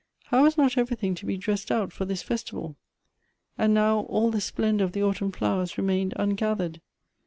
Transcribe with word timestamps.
How 0.31 0.41
was 0.41 0.57
not 0.57 0.79
everything 0.79 1.13
to 1.13 1.27
be 1.27 1.37
dressed 1.37 1.69
out 1.71 1.93
for 1.93 2.05
this 2.05 2.23
festival? 2.23 2.75
and 3.55 3.71
now 3.71 3.99
all 4.05 4.31
the 4.31 4.41
splendor 4.41 4.83
of 4.83 4.93
the 4.93 5.01
Elective 5.01 5.27
Affinities. 5.29 5.37
171 5.77 5.77
autumn 5.77 5.77
flowers 5.77 5.77
remained 5.77 6.13
ungathered. 6.17 6.81